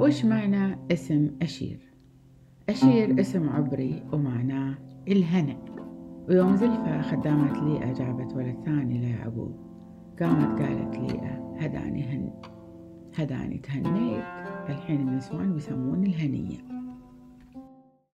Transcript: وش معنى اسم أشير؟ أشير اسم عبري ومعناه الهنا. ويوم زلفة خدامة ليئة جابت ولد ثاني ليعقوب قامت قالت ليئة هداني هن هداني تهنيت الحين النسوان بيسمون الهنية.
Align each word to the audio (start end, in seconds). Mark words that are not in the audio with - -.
وش 0.00 0.24
معنى 0.24 0.78
اسم 0.92 1.30
أشير؟ 1.42 1.78
أشير 2.68 3.20
اسم 3.20 3.48
عبري 3.48 4.02
ومعناه 4.12 4.74
الهنا. 5.08 5.56
ويوم 6.28 6.56
زلفة 6.56 7.02
خدامة 7.02 7.64
ليئة 7.64 7.92
جابت 7.92 8.32
ولد 8.32 8.56
ثاني 8.64 8.98
ليعقوب 8.98 9.56
قامت 10.20 10.62
قالت 10.62 10.96
ليئة 10.96 11.56
هداني 11.58 12.02
هن 12.02 12.32
هداني 13.18 13.58
تهنيت 13.58 14.24
الحين 14.68 15.00
النسوان 15.00 15.52
بيسمون 15.52 16.06
الهنية. 16.06 16.79